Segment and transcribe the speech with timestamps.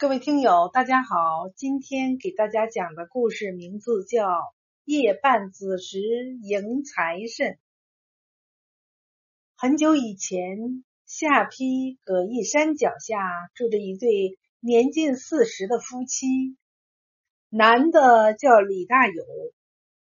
[0.00, 1.50] 各位听友，大家好！
[1.54, 4.28] 今天给大家讲的故事名字叫
[4.86, 5.98] 《夜半子时
[6.40, 7.48] 迎财神》。
[9.58, 13.18] 很久以前，下邳葛义山脚下
[13.54, 16.56] 住着一对年近四十的夫妻，
[17.50, 19.22] 男的叫李大友，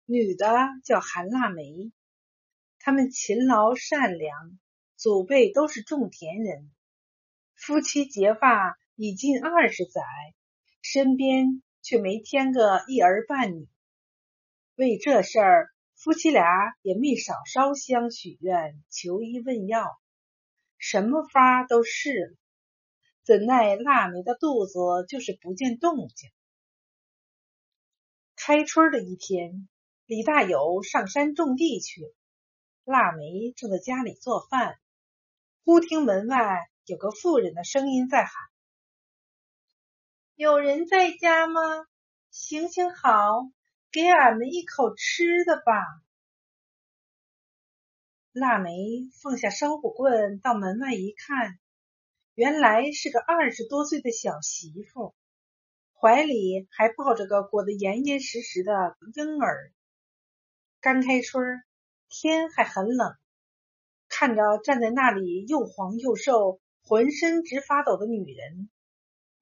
[0.05, 0.47] 女的
[0.85, 1.91] 叫韩腊梅。
[2.81, 4.59] 他们勤劳善良，
[4.95, 6.71] 祖辈都是种田人，
[7.55, 8.77] 夫妻结发。
[8.99, 10.01] 已近二十载，
[10.81, 13.69] 身边却没添个一儿半女。
[14.75, 19.87] 为这事儿，夫妻俩也没少烧香许愿、求医问药，
[20.79, 22.37] 什么法都试了，
[23.23, 26.31] 怎奈腊梅的肚子就是不见动静。
[28.35, 29.69] 开春的一天，
[30.07, 32.15] 李大友上山种地去了，
[32.85, 34.79] 腊梅正在家里做饭，
[35.67, 38.33] 忽听门外有个妇人的声音在喊。
[40.37, 41.63] 有人在家吗？
[42.31, 43.51] 行行好，
[43.91, 45.73] 给俺们一口吃的吧。
[48.33, 48.71] 腊梅
[49.23, 51.59] 放下烧火棍，到门外一看，
[52.35, 55.15] 原来是个二十多岁的小媳妇，
[55.99, 59.73] 怀里还抱着个裹得严严实实的婴儿。
[60.83, 61.63] 刚开春，
[62.11, 63.17] 天还很冷，
[64.11, 68.69] 看着站在那里又黄又瘦、浑身直发抖的女人。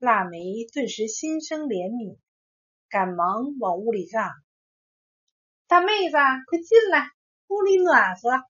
[0.05, 2.19] 腊梅顿时心生怜悯，
[2.91, 4.31] 赶忙往屋里让
[5.67, 6.17] ：“大妹子，
[6.47, 7.09] 快进来，
[7.49, 8.45] 屋里暖和。”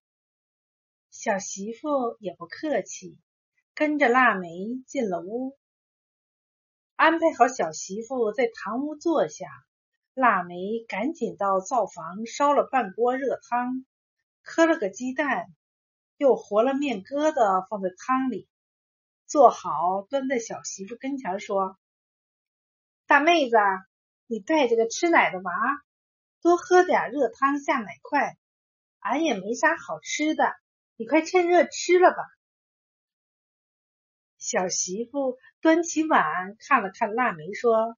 [1.14, 3.16] 小媳妇也不客气，
[3.72, 4.48] 跟着腊梅
[4.88, 5.56] 进了屋，
[6.96, 9.46] 安排好小媳妇在堂屋坐下。
[10.12, 10.56] 腊梅
[10.88, 13.86] 赶紧到灶房烧了半锅热汤，
[14.42, 15.46] 磕了个鸡蛋，
[16.16, 18.48] 又和了面疙瘩放在汤里。
[19.26, 21.78] 做好，端在小媳妇跟前说
[23.06, 23.56] ：“大妹子，
[24.26, 25.52] 你带着个吃奶的娃，
[26.40, 28.36] 多喝点热汤下奶快。
[29.00, 30.54] 俺也没啥好吃的，
[30.96, 32.16] 你快趁热吃了吧。”
[34.38, 37.96] 小媳妇端起碗看了看腊梅，说：“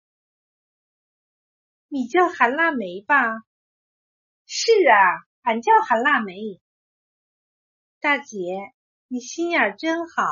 [1.89, 3.17] 你叫韩腊梅吧
[4.47, 6.61] ？”“是啊，俺叫韩腊梅。”
[8.01, 8.39] 大姐，
[9.09, 10.23] 你心眼真好。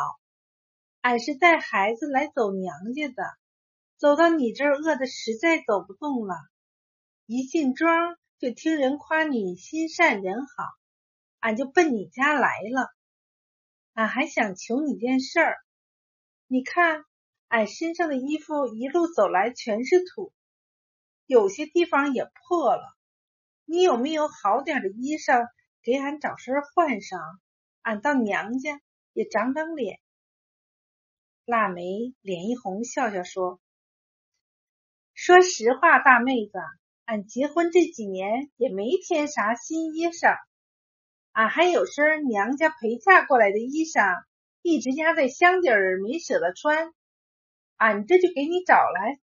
[1.05, 3.25] 俺是带孩子来走娘家的，
[3.99, 6.35] 走到你这儿饿的实在走不动了。
[7.27, 10.65] 一进庄就听人夸你心善人好，
[11.41, 12.89] 俺就奔你家来了。
[13.93, 15.59] 俺还想求你件事儿，
[16.47, 17.05] 你看
[17.49, 20.33] 俺身上的衣服一路走来全是土，
[21.27, 22.97] 有些地方也破了。
[23.67, 25.49] 你有没有好点的衣裳
[25.83, 27.21] 给俺找身换上？
[27.83, 28.81] 俺到娘家
[29.13, 30.01] 也长长脸。
[31.47, 33.61] 腊梅脸一红，笑笑说
[35.13, 36.53] ：“说实话，大妹子，
[37.05, 40.39] 俺结婚这几年也没添啥新衣裳，
[41.33, 44.25] 俺还有身娘家陪嫁过来的衣裳，
[44.63, 46.95] 一直压在箱底儿没舍得穿，
[47.77, 49.21] 俺这就给你找来。”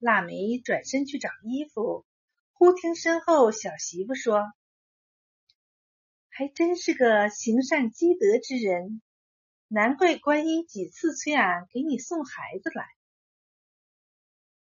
[0.00, 2.04] 腊梅转身去找衣服，
[2.54, 4.42] 忽听身后小媳妇说
[6.28, 9.00] ：“还真是个行善积德之人。”
[9.74, 12.86] 难怪观音几次催俺给你送孩子来。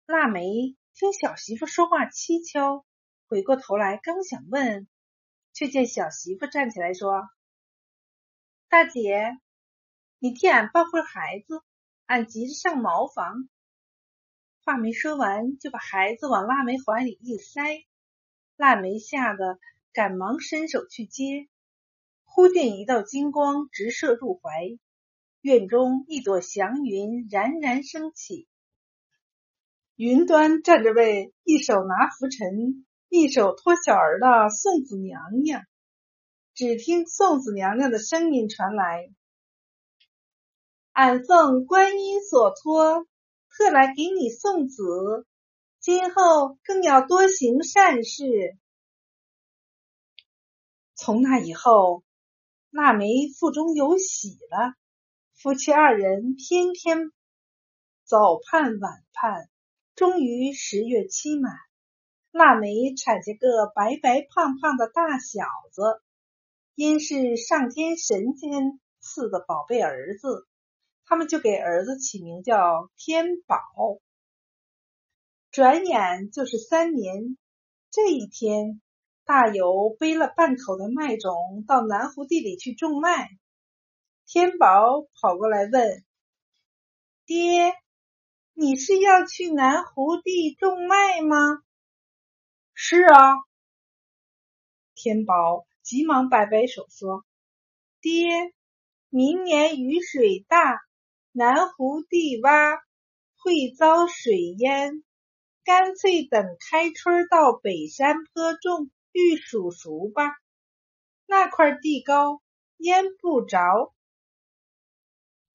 [0.06, 2.86] 腊梅听小媳妇说话蹊跷，
[3.26, 4.88] 回过头来刚想问，
[5.54, 7.28] 却见小媳妇站起来说
[8.70, 9.40] ：“大姐，
[10.20, 11.64] 你替俺抱会孩子，
[12.06, 13.50] 俺急着上茅房。”
[14.64, 17.64] 话没说完，就把孩子往腊梅怀里一塞。
[18.56, 19.58] 腊梅吓得
[19.94, 21.50] 赶忙伸手去接。
[22.24, 24.52] 忽见一道金光直射入怀，
[25.42, 28.48] 院中一朵祥云冉冉升起，
[29.96, 35.64] 云端站着位一手拿拂尘、一手托小儿的送子娘娘。
[36.54, 39.10] 只听送子娘娘的声音传来
[40.94, 43.08] ：“俺奉观音所托，
[43.50, 45.26] 特来给你送子，
[45.80, 48.58] 今后更要多行善事。”
[50.94, 52.04] 从那以后。
[52.74, 54.74] 腊梅腹中有喜了，
[55.42, 57.12] 夫妻二人天天
[58.04, 59.50] 早盼晚盼，
[59.96, 61.52] 终于十月期满，
[62.30, 66.00] 腊梅产下个白白胖胖的大小子，
[66.76, 70.48] 因是上天神仙赐的宝贝儿子，
[71.06, 73.58] 他们就给儿子起名叫天宝。
[75.50, 77.36] 转眼就是三年，
[77.90, 78.80] 这一天。
[79.24, 83.30] 大友背了半口的麦种到南湖地里去种麦，
[84.34, 86.06] 天宝跑过来问
[87.28, 87.76] ：“爹，
[88.54, 91.62] 你是要去南湖地种麦吗？
[92.74, 93.36] 是啊。
[94.96, 97.26] 天宝急忙摆摆手说
[98.00, 98.54] ：“爹，
[99.10, 100.80] 明年雨水大，
[101.34, 102.80] 南湖地洼，
[103.36, 105.04] 会遭水淹。
[105.66, 110.32] 干脆等开春到北山坡种玉蜀黍吧，
[111.26, 112.42] 那块地高，
[112.78, 113.94] 淹不着。”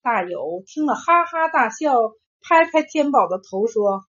[0.07, 1.91] 大友听了，哈哈大笑，
[2.39, 4.05] 拍拍天宝的头说：“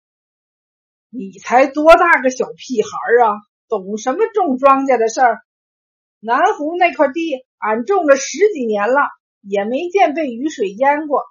[1.12, 2.88] 你才多大个小屁孩
[3.26, 3.36] 啊，
[3.68, 5.42] 懂什么种庄稼的事儿？
[6.18, 9.02] 南湖那块地，俺种了十几年了，
[9.42, 11.24] 也没见被雨水淹过。”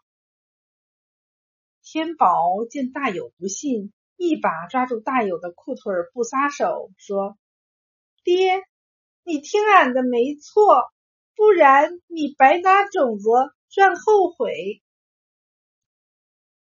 [1.82, 7.36] 天宝见大友不信，一把抓住大友的裤腿不撒手，说
[8.24, 8.62] ：“爹，
[9.24, 10.84] 你听俺的没错，
[11.36, 13.28] 不然你白拿种子。”
[13.72, 14.82] 赚后悔。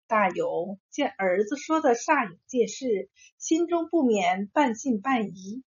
[0.08, 5.64] 大友见儿子说的煞有介事，心中不免半信半疑，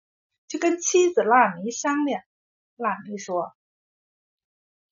[0.49, 2.21] 就跟妻子腊梅商量。
[2.76, 3.55] 腊梅说：“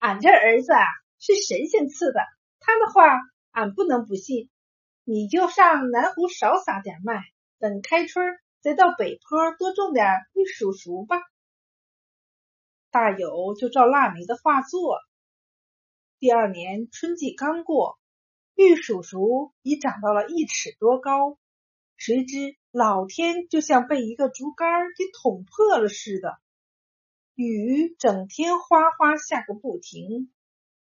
[0.01, 0.87] 俺这儿子啊，
[1.19, 2.21] 是神仙赐的，
[2.61, 3.03] 他的话
[3.51, 4.49] 俺不能不信。
[5.05, 7.21] 你就上南湖少撒点麦，
[7.59, 8.25] 等开春
[8.63, 11.19] 再到北坡多种点玉蜀黍吧。”
[12.91, 14.99] 大友就照腊梅的话做。
[16.23, 17.99] 第二年春季刚过，
[18.55, 21.37] 玉蜀黍已长到了一尺多高，
[21.97, 26.39] 谁知老天就像被一个竹竿给捅破了似的，
[27.35, 30.33] 雨整天哗哗下个不停。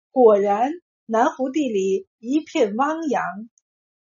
[0.09, 0.71] 果然，
[1.05, 3.23] 南湖地里一片汪洋，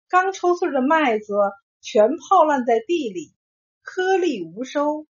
[0.09, 1.35] 刚抽穗的麦子
[1.79, 3.33] 全泡烂在地里，
[3.81, 5.07] 颗粒无收；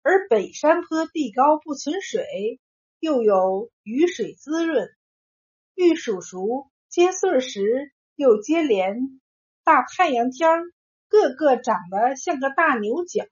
[0.00, 2.24] 而北山坡地高不存水，
[2.98, 4.88] 又有雨水滋润。
[5.78, 9.20] 玉蜀黍结穗时又接连，
[9.62, 10.64] 大太阳天儿，
[11.06, 13.28] 个个长得像个大牛角，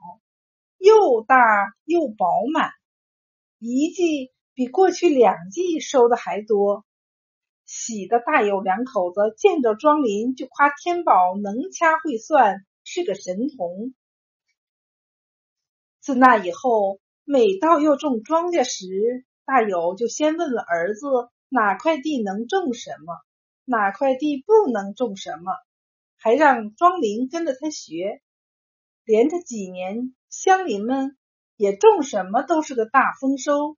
[0.79, 1.37] 又大
[1.85, 2.71] 又饱满，
[3.59, 6.85] 一季比过去两季收的还多。
[7.65, 13.93] 喜的大有两口子见着庄林就夸天宝能掐会算，是个神童。
[15.99, 21.09] 自那以后，每到要种庄稼时，大有就先问问儿子。
[21.49, 23.15] 哪块地能种什么？
[23.65, 25.53] 哪块地不能种什么？
[26.19, 28.23] 还让庄林跟着他学，
[29.05, 31.17] 连着几年，乡邻们
[31.57, 33.77] 也种什么都是个大丰收。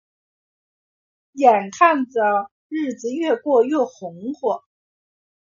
[1.32, 4.62] 眼看着日子越过越红火，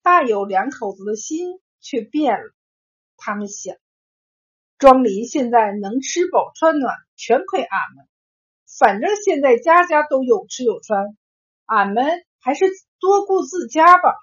[0.01, 2.53] 大有两口子的心却变了。
[3.17, 3.75] 他们想，
[4.77, 8.07] 庄林现在能吃饱穿暖，全亏俺们。
[8.79, 11.17] 反正现在家家都有吃有穿。
[11.65, 12.05] 俺们
[12.39, 12.65] 还是
[12.99, 14.13] 多顾自家吧。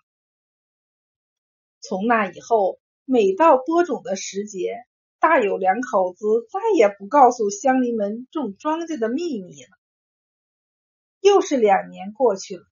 [1.81, 4.75] 从那以后，每到播种的时节，
[5.19, 9.69] 大有两口子再也不告诉乡邻们种庄稼的秘密了。
[11.21, 12.63] 又是两年过去了，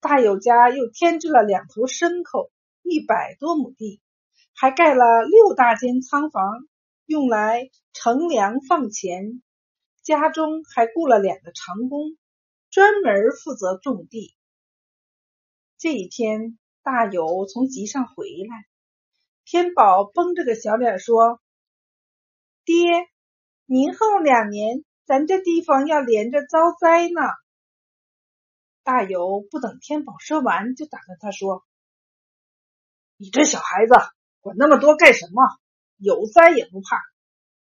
[0.00, 2.50] 大有家又添置了两头牲口，
[2.82, 4.00] 一百多亩地，
[4.54, 6.66] 还盖了六大间仓房，
[7.04, 9.42] 用来乘粮放钱。
[10.02, 12.16] 家中还雇了两个长工。
[12.70, 14.34] 专门负责种地。
[15.78, 18.66] 这一天，大友从集上回来，
[19.44, 21.40] 天宝绷着个小脸说
[22.64, 22.76] ：“爹，
[23.64, 27.20] 明后两年咱这地方要连着遭灾呢。”
[28.82, 31.64] 大友不等天宝说完，就打断他说
[33.16, 33.94] ：“你这小孩子
[34.40, 35.42] 管那么多干什么？
[35.98, 37.00] 有灾也不怕，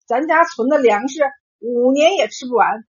[0.06, 1.22] 咱家存的粮食
[1.60, 2.88] 五年也吃不完。”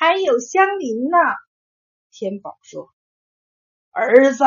[0.00, 1.18] 还有乡邻呢，
[2.12, 2.88] 天宝说
[3.90, 4.44] ：“儿子，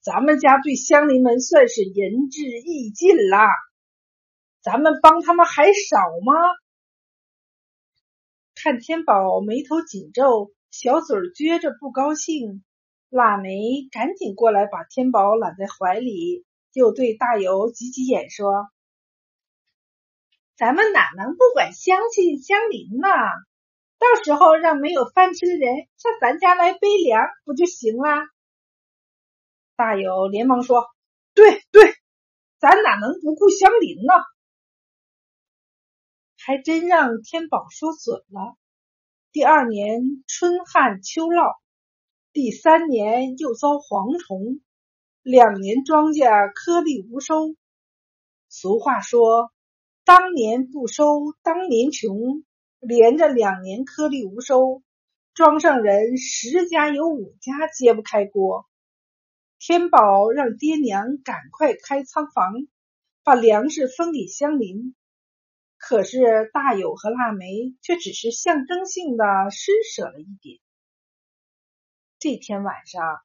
[0.00, 3.36] 咱们家对乡邻们算是仁至义尽了，
[4.62, 6.32] 咱们帮他们还少吗？”
[8.56, 12.64] 看天宝眉头紧皱，小嘴撅着不高兴，
[13.10, 18.70] 腊梅赶紧过来把天宝揽在怀里，又对大友挤挤眼说
[20.56, 23.08] ：“咱们哪能不管乡亲乡邻呢？”
[24.02, 28.26] 到时候让没有饭吃的人上咱家来背粮，不就行了？
[29.76, 30.86] 大友连忙说
[31.34, 31.94] ：“对对，
[32.58, 34.12] 咱哪能不顾乡邻呢？”
[36.44, 38.56] 还真让天宝说准了。
[39.30, 41.58] 第二年春旱秋涝，
[42.32, 44.60] 第三年又遭蝗虫，
[45.22, 47.54] 两年庄稼颗粒无收。
[48.48, 49.52] 俗话说
[50.04, 51.04] ：“当年不收，
[51.44, 52.44] 当年穷。”
[52.84, 54.82] 连着两年颗粒无收，
[55.34, 58.68] 庄上人十家有五家揭不开锅。
[59.60, 62.66] 天宝让爹娘赶快开仓房，
[63.22, 64.96] 把粮食分给乡邻。
[65.78, 70.58] 可是大友和腊梅却只是象征性的施舍了一点。
[72.18, 73.20] 这天晚上，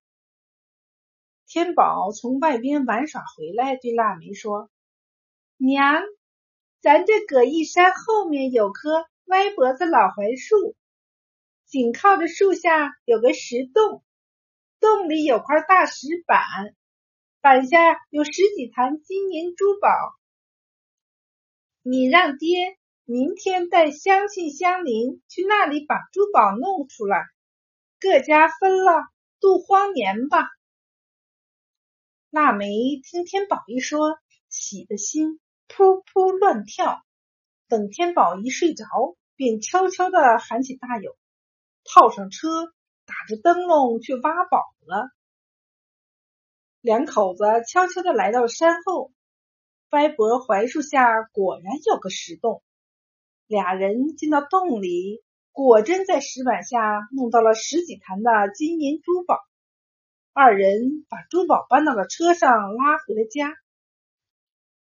[1.47, 4.69] 天宝从外边玩耍回来，对腊梅说
[5.57, 6.03] ：“娘，
[6.79, 10.75] 咱这葛义山后面有棵歪脖子老槐树，
[11.65, 14.01] 紧靠着树下有个石洞，
[14.79, 16.39] 洞里有块大石板，
[17.41, 19.89] 板下有十几坛金银珠宝。”
[21.83, 27.25] 你让爹明天带乡亲乡邻去那里把珠宝弄出来，
[27.99, 28.93] 各家分了
[29.41, 30.47] 度荒年吧。
[32.29, 32.69] 腊梅
[33.03, 34.17] 听天宝一说，
[34.47, 37.03] 喜的心扑扑乱跳。
[37.67, 38.85] 等天宝一睡着，
[39.35, 41.17] 便悄悄的喊起大友，
[41.83, 42.47] 套上车，
[43.05, 45.09] 打着灯笼去挖宝了。
[46.81, 49.11] 两口子悄悄的来到山后。
[49.91, 52.61] 歪脖槐树下果然有个石洞，
[53.47, 59.39] 俩人进到洞里，果真在石板下弄到了十几坛的金银珠宝。
[60.33, 63.55] 二人把珠宝搬到了车上，拉回了家。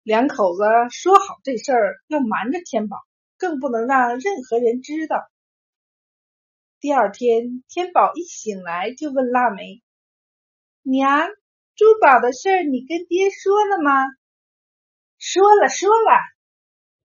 [0.02, 2.97] 两口子说好这事儿要瞒着天宝，
[3.38, 5.23] 更不能让任何人知道。
[6.80, 9.80] 第二天，天宝一醒来就问腊梅
[10.82, 11.28] ：“娘，
[11.76, 13.92] 珠宝的事儿你跟爹说了吗？”
[15.18, 16.18] 说了说了，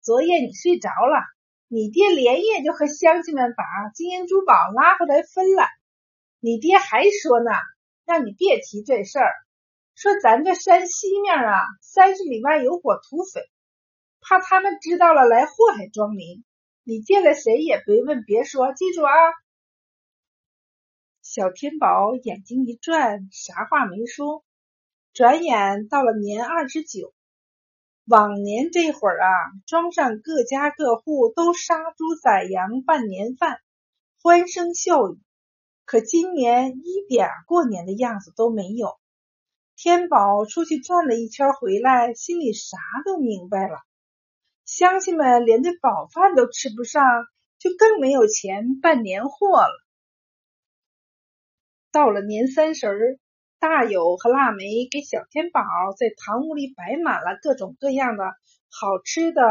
[0.01, 1.23] 昨夜你睡着了，
[1.69, 3.63] 你爹连夜就和乡亲们把
[3.95, 5.63] 金银珠宝拉回来分了。
[6.41, 7.53] 你爹还说呢，
[8.05, 9.33] 让你别提这事儿，
[10.01, 13.43] 说咱这山西面啊，三十里外有伙土匪，
[14.23, 16.43] 怕他们知道了来祸害庄民。
[16.85, 19.13] 你见了谁也别问别说，记住啊。
[21.21, 24.43] 小天宝眼睛一转，啥话没说。
[25.13, 27.13] 转眼到了年二十九。
[28.07, 29.29] 往年这会儿啊，
[29.67, 33.59] 庄上各家各户都杀猪宰羊办年饭，
[34.23, 35.21] 欢声笑语。
[35.85, 38.99] 可今年一点过年的样子都没有。
[39.83, 43.79] 天宝出去转了一圈回来，心里啥都明白了。
[44.67, 47.03] 乡亲们连这饱饭都吃不上，
[47.59, 49.73] 就更没有钱办年货了。
[51.91, 53.19] 到了年三十儿。
[53.59, 55.61] 大友和腊梅给小天宝
[55.99, 58.25] 在堂屋里摆满了各种各样的
[58.71, 59.43] 好吃的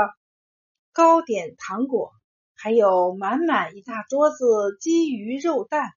[0.92, 2.12] 糕点、糖果，
[2.56, 5.92] 还有满满一大桌子鸡鱼肉蛋。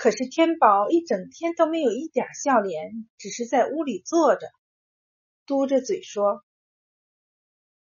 [0.00, 4.50] 可是天宝一整天都没有一点笑脸，只是在屋里坐着，
[5.44, 6.42] 嘟着嘴说：“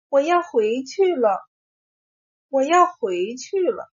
[0.08, 1.44] 我要回去了，
[2.48, 3.92] 我要回去了。”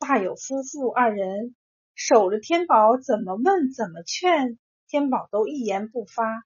[0.00, 1.54] 大有夫妇二人。
[1.94, 6.42] 守着天宝，怎么问怎么劝，天宝都一言不发。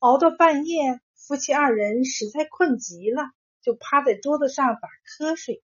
[0.00, 3.30] 熬到半夜，夫妻二人实在困极了，
[3.62, 5.62] 就趴在桌子上打瞌睡。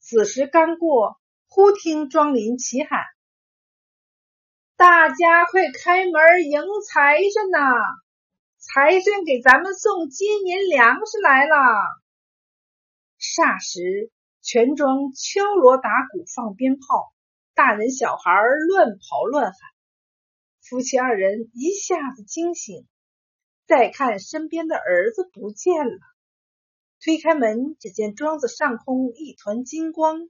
[0.00, 1.18] 子时刚过，
[1.56, 3.00] 忽听庄林齐喊
[4.76, 7.58] ：“大家快开门迎财神呐！
[8.58, 11.56] 财神给咱们送金银粮食来了！”
[13.18, 17.10] 霎时，全庄敲锣打鼓，放鞭炮。
[17.54, 18.30] 大人小孩
[18.68, 19.58] 乱跑乱喊，
[20.60, 22.86] 夫妻二人一下子惊醒，
[23.66, 25.98] 再看身边的儿子不见了。
[27.02, 30.28] 推开门，只见庄子上空一团金光，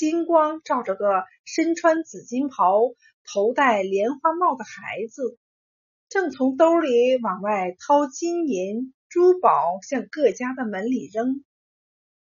[0.00, 2.80] 金光照着个身穿紫金袍、
[3.22, 5.36] 头戴莲花帽的孩子，
[6.08, 11.44] 正从兜里往外掏金银珠宝，向各家的门里扔。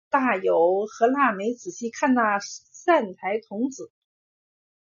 [0.09, 2.41] 大友和腊梅仔细看那。
[2.73, 3.93] 散台童子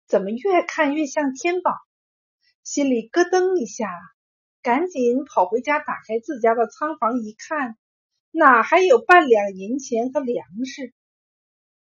[0.07, 1.69] 怎么越看越像天宝？
[2.63, 3.87] 心里咯噔一下，
[4.63, 7.77] 赶紧跑回家，打开自家的仓房一看，
[8.31, 10.91] 哪还有半两银钱和粮食？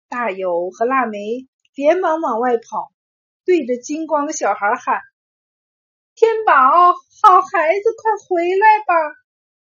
[0.09, 2.93] 大友和腊梅连忙往外跑，
[3.45, 5.01] 对着金光的小孩喊
[6.15, 8.95] ：“天宝，好孩子，快回来吧！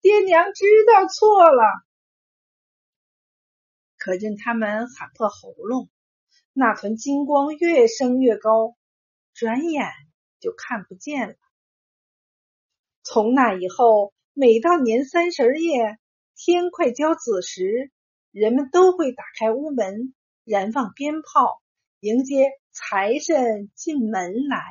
[0.01, 1.63] 爹娘知道错了。”
[3.99, 5.89] 可见他们喊破喉咙。
[6.53, 8.77] 那团金光越升越高，
[9.35, 9.91] 转眼
[10.41, 11.35] 就看不见了。
[13.03, 15.99] 从那以后，每到年三十夜，
[16.35, 17.91] 天快交子时，
[18.37, 20.13] 人们都会打开屋门，
[20.45, 21.63] 燃放鞭炮，
[22.01, 24.63] 迎接财神进门来。